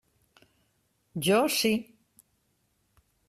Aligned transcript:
Jo 1.27 1.37
sí. 1.57 1.73